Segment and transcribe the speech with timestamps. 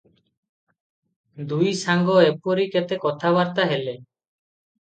[1.51, 3.95] ଦୁଇସାଙ୍ଗ ଏପରି କେତେ କଥାବାର୍ତ୍ତା ହେଲେ।